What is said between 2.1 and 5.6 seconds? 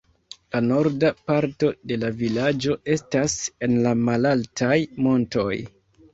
vilaĝo estas en la malaltaj montoj.